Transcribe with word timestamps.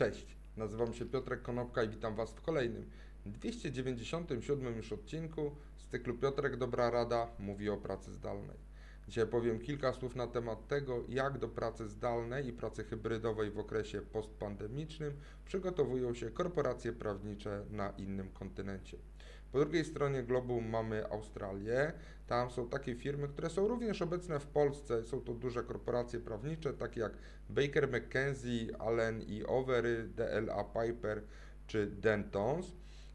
Cześć, 0.00 0.26
nazywam 0.56 0.94
się 0.94 1.06
Piotrek 1.06 1.42
Konopka 1.42 1.82
i 1.82 1.88
witam 1.88 2.14
Was 2.14 2.32
w 2.32 2.40
kolejnym 2.40 2.90
297 3.26 4.76
już 4.76 4.92
odcinku 4.92 5.56
z 5.76 5.86
cyklu 5.86 6.14
Piotrek 6.14 6.56
Dobra 6.56 6.90
Rada 6.90 7.28
mówi 7.38 7.70
o 7.70 7.76
pracy 7.76 8.12
zdalnej. 8.12 8.56
Dzisiaj 9.08 9.26
powiem 9.26 9.58
kilka 9.58 9.92
słów 9.92 10.16
na 10.16 10.26
temat 10.26 10.68
tego, 10.68 11.04
jak 11.08 11.38
do 11.38 11.48
pracy 11.48 11.88
zdalnej 11.88 12.46
i 12.46 12.52
pracy 12.52 12.84
hybrydowej 12.84 13.50
w 13.50 13.58
okresie 13.58 14.00
postpandemicznym 14.00 15.12
przygotowują 15.44 16.14
się 16.14 16.30
korporacje 16.30 16.92
prawnicze 16.92 17.64
na 17.70 17.90
innym 17.90 18.30
kontynencie. 18.30 18.96
Po 19.52 19.58
drugiej 19.58 19.84
stronie 19.84 20.22
globu 20.22 20.60
mamy 20.60 21.10
Australię. 21.10 21.92
Tam 22.26 22.50
są 22.50 22.68
takie 22.68 22.94
firmy, 22.94 23.28
które 23.28 23.50
są 23.50 23.68
również 23.68 24.02
obecne 24.02 24.40
w 24.40 24.46
Polsce. 24.46 25.04
Są 25.04 25.20
to 25.20 25.34
duże 25.34 25.62
korporacje 25.62 26.20
prawnicze, 26.20 26.72
takie 26.72 27.00
jak 27.00 27.12
Baker 27.48 27.88
McKenzie, 27.88 28.80
Allen 28.80 29.22
i 29.22 29.44
Overy, 29.46 30.08
DLA 30.08 30.64
Piper 30.64 31.22
czy 31.66 31.86
Dentons. 31.86 32.66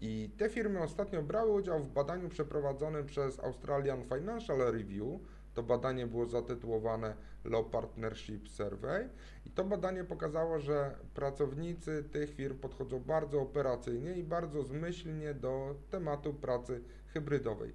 I 0.00 0.30
te 0.38 0.48
firmy 0.48 0.80
ostatnio 0.80 1.22
brały 1.22 1.52
udział 1.52 1.84
w 1.84 1.92
badaniu 1.92 2.28
przeprowadzonym 2.28 3.06
przez 3.06 3.40
Australian 3.40 4.02
Financial 4.02 4.58
Review. 4.58 5.20
To 5.56 5.62
badanie 5.62 6.06
było 6.06 6.26
zatytułowane 6.26 7.14
Law 7.44 7.70
Partnership 7.70 8.48
Survey 8.48 9.08
i 9.46 9.50
to 9.50 9.64
badanie 9.64 10.04
pokazało, 10.04 10.58
że 10.58 10.94
pracownicy 11.14 12.04
tych 12.12 12.34
firm 12.34 12.58
podchodzą 12.58 13.00
bardzo 13.00 13.40
operacyjnie 13.40 14.12
i 14.12 14.24
bardzo 14.24 14.62
zmyślnie 14.62 15.34
do 15.34 15.74
tematu 15.90 16.34
pracy 16.34 16.82
hybrydowej. 17.06 17.72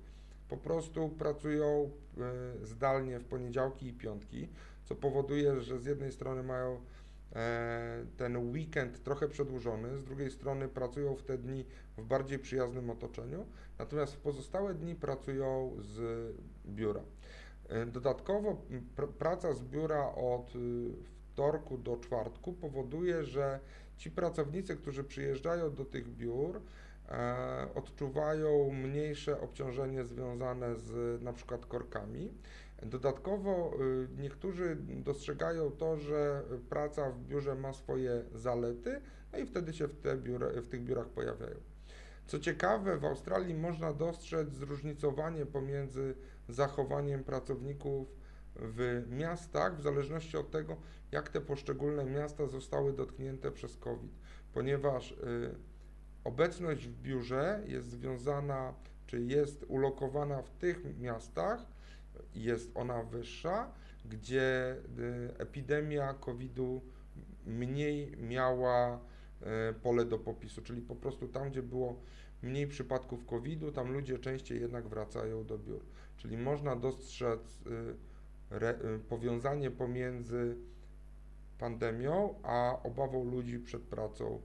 Po 0.50 0.58
prostu 0.58 1.10
pracują 1.10 1.92
y, 2.62 2.66
zdalnie 2.66 3.20
w 3.20 3.26
poniedziałki 3.26 3.88
i 3.88 3.94
piątki, 3.94 4.48
co 4.86 4.96
powoduje, 4.96 5.62
że 5.62 5.80
z 5.80 5.86
jednej 5.86 6.12
strony 6.12 6.44
mają 6.44 6.82
E, 7.36 8.06
ten 8.18 8.52
weekend 8.52 9.04
trochę 9.04 9.28
przedłużony, 9.28 9.98
z 9.98 10.04
drugiej 10.04 10.32
strony 10.32 10.68
pracują 10.68 11.16
w 11.16 11.24
te 11.24 11.38
dni 11.38 11.66
w 11.98 12.04
bardziej 12.04 12.40
przyjaznym 12.40 12.90
otoczeniu, 12.90 13.46
natomiast 13.80 14.14
w 14.14 14.18
pozostałe 14.18 14.74
dni 14.74 14.96
pracują 14.96 15.72
z 15.80 16.02
biura. 16.66 17.02
E, 17.72 17.86
dodatkowo 17.86 18.62
pr 18.96 19.08
praca 19.08 19.54
z 19.54 19.64
biura 19.64 20.16
od 20.16 20.56
y, 20.56 20.60
wtorku 21.32 21.78
do 21.78 21.98
czwartku 21.98 22.54
powoduje, 22.54 23.24
że 23.24 23.60
ci 23.98 24.12
pracownicy, 24.12 24.76
którzy 24.76 25.04
przyjeżdżają 25.04 25.74
do 25.76 25.86
tych 25.86 26.08
biur, 26.08 26.62
e, 27.10 27.68
odczuwają 27.76 28.72
mniejsze 28.72 29.42
obciążenie 29.42 30.06
związane 30.06 30.76
z 30.76 31.22
na 31.22 31.34
przykład 31.34 31.66
korkami. 31.66 32.34
Dodatkowo 32.84 33.74
y, 33.82 34.22
niektórzy 34.22 34.78
dostrzegają 34.80 35.72
to, 35.72 35.98
że 35.98 36.44
praca 36.70 37.12
w 37.12 37.20
biurze 37.20 37.56
ma 37.56 37.74
swoje 37.74 38.24
zalety, 38.34 39.02
no 39.34 39.40
i 39.40 39.46
wtedy 39.46 39.74
się 39.74 39.88
w, 39.88 39.96
te 39.96 40.18
biura, 40.18 40.48
w 40.48 40.68
tych 40.68 40.84
biurach 40.84 41.08
pojawiają. 41.08 41.56
Co 42.28 42.40
ciekawe, 42.40 42.98
w 42.98 43.06
Australii 43.06 43.54
można 43.54 43.94
dostrzec 43.94 44.54
zróżnicowanie 44.54 45.46
pomiędzy 45.46 46.16
zachowaniem 46.50 47.24
pracowników 47.24 48.08
w 48.56 49.06
miastach, 49.10 49.78
w 49.78 49.82
zależności 49.82 50.38
od 50.38 50.52
tego, 50.52 50.78
jak 51.12 51.30
te 51.30 51.42
poszczególne 51.42 52.06
miasta 52.06 52.48
zostały 52.48 52.94
dotknięte 52.94 53.52
przez 53.52 53.78
COVID, 53.78 54.12
ponieważ 54.54 55.12
y, 55.12 55.56
obecność 56.24 56.88
w 56.88 57.02
biurze 57.02 57.64
jest 57.68 57.90
związana, 57.90 58.74
czy 59.08 59.22
jest 59.22 59.66
ulokowana 59.68 60.42
w 60.42 60.52
tych 60.52 61.00
miastach, 61.00 61.66
jest 62.36 62.72
ona 62.76 63.04
wyższa, 63.04 63.72
gdzie 64.06 64.76
y, 65.00 65.38
epidemia 65.38 66.14
COVID-u 66.14 66.82
mniej 67.46 68.18
miała 68.18 69.00
pole 69.84 70.06
do 70.06 70.20
popisu, 70.20 70.62
czyli 70.62 70.82
po 70.82 70.96
prostu 70.96 71.28
tam, 71.28 71.50
gdzie 71.50 71.64
było 71.64 72.02
mniej 72.42 72.68
przypadków 72.68 73.26
COVID-u, 73.26 73.72
tam 73.72 73.92
ludzie 73.92 74.20
częściej 74.20 74.62
jednak 74.62 74.88
wracają 74.88 75.46
do 75.46 75.58
biur. 75.58 75.82
Czyli 76.18 76.38
można 76.38 76.76
dostrzec 76.76 77.62
y, 78.52 79.00
powiązanie 79.10 79.72
pomiędzy 79.72 80.58
pandemią 81.60 82.34
a 82.44 82.80
obawą 82.84 83.32
ludzi 83.32 83.60
przed 83.60 83.82
pracą 83.82 84.42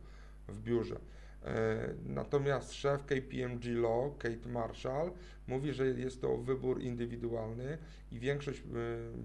w 0.48 0.60
biurze. 0.60 1.00
E, 1.46 1.94
natomiast 2.06 2.72
szef 2.72 3.04
KPMG 3.04 3.64
Law, 3.64 4.18
Kate 4.18 4.48
Marshall, 4.48 5.10
mówi, 5.48 5.72
że 5.72 5.86
jest 5.86 6.20
to 6.20 6.36
wybór 6.36 6.82
indywidualny 6.82 7.78
i 8.12 8.18
większość 8.18 8.60
e, 8.60 8.64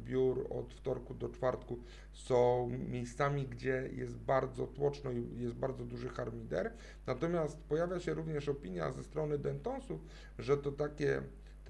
biur 0.04 0.48
od 0.50 0.74
wtorku 0.74 1.14
do 1.14 1.30
czwartku 1.30 1.80
są 2.14 2.70
miejscami, 2.90 3.48
gdzie 3.48 3.90
jest 3.94 4.18
bardzo 4.18 4.68
tłoczno 4.68 5.12
i 5.12 5.42
jest 5.42 5.56
bardzo 5.56 5.86
duży 5.86 6.10
harmider. 6.10 6.74
Natomiast 7.08 7.58
pojawia 7.58 8.00
się 8.00 8.14
również 8.14 8.50
opinia 8.50 8.92
ze 8.92 9.04
strony 9.04 9.38
dentonsów, 9.38 10.02
że 10.40 10.58
to 10.58 10.72
takie 10.72 11.22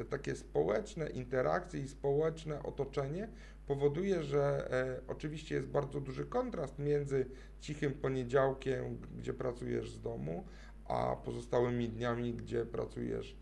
te 0.03 0.09
takie 0.09 0.35
społeczne 0.35 1.09
interakcje 1.09 1.79
i 1.79 1.87
społeczne 1.87 2.63
otoczenie 2.63 3.27
powoduje, 3.67 4.23
że 4.23 4.71
e, 4.71 5.01
oczywiście 5.07 5.55
jest 5.55 5.67
bardzo 5.67 5.99
duży 6.01 6.25
kontrast 6.25 6.79
między 6.79 7.25
cichym 7.59 7.93
poniedziałkiem, 7.93 8.97
gdzie 9.17 9.33
pracujesz 9.33 9.91
z 9.91 10.01
domu, 10.01 10.43
a 10.87 11.15
pozostałymi 11.25 11.89
dniami, 11.89 12.33
gdzie 12.33 12.65
pracujesz 12.65 13.35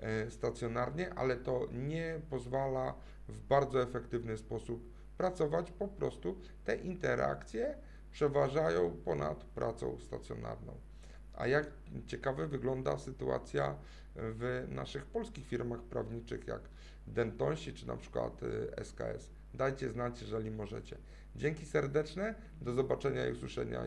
e, 0.00 0.30
stacjonarnie, 0.30 1.14
ale 1.14 1.36
to 1.36 1.68
nie 1.72 2.20
pozwala 2.30 2.94
w 3.28 3.40
bardzo 3.40 3.82
efektywny 3.82 4.36
sposób 4.36 4.92
pracować. 5.16 5.70
Po 5.70 5.88
prostu 5.88 6.36
te 6.64 6.76
interakcje 6.76 7.74
przeważają 8.10 8.96
ponad 9.04 9.44
pracą 9.44 9.98
stacjonarną. 9.98 10.91
A 11.34 11.46
jak 11.46 11.66
ciekawe 12.06 12.46
wygląda 12.46 12.98
sytuacja 12.98 13.76
w 14.14 14.66
naszych 14.68 15.06
polskich 15.06 15.46
firmach 15.46 15.82
prawniczych, 15.82 16.46
jak 16.46 16.60
Dentonsi 17.06 17.74
czy 17.74 17.86
na 17.86 17.96
przykład 17.96 18.40
SKS. 18.76 19.26
Y, 19.26 19.42
Dajcie 19.54 19.90
znać, 19.90 20.22
jeżeli 20.22 20.50
możecie. 20.50 20.96
Dzięki 21.36 21.66
serdeczne, 21.66 22.34
do 22.60 22.74
zobaczenia 22.74 23.26
i 23.26 23.32
usłyszenia 23.32 23.82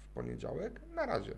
w 0.00 0.08
poniedziałek. 0.08 0.80
Na 0.94 1.06
razie. 1.06 1.34